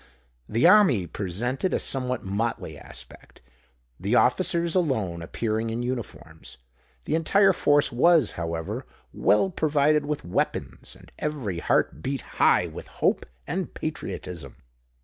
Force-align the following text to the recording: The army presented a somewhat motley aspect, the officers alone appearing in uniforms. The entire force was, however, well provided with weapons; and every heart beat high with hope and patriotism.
The 0.49 0.67
army 0.67 1.05
presented 1.05 1.75
a 1.75 1.79
somewhat 1.79 2.23
motley 2.23 2.75
aspect, 2.75 3.39
the 3.99 4.15
officers 4.15 4.73
alone 4.73 5.21
appearing 5.21 5.69
in 5.69 5.83
uniforms. 5.83 6.57
The 7.05 7.13
entire 7.13 7.53
force 7.53 7.91
was, 7.91 8.31
however, 8.31 8.87
well 9.13 9.51
provided 9.51 10.07
with 10.07 10.25
weapons; 10.25 10.95
and 10.95 11.11
every 11.19 11.59
heart 11.59 12.01
beat 12.01 12.21
high 12.41 12.65
with 12.65 12.87
hope 12.87 13.27
and 13.45 13.71
patriotism. 13.75 14.55